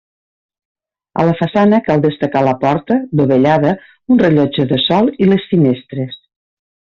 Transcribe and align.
A 1.23 1.25
la 1.27 1.33
façana 1.41 1.79
cal 1.89 2.01
destacar 2.05 2.41
la 2.47 2.53
porta, 2.63 2.97
dovellada, 3.21 3.75
un 4.15 4.23
rellotge 4.25 4.67
de 4.73 4.81
sol 4.89 5.13
i 5.27 5.33
les 5.35 5.47
finestres. 5.55 6.19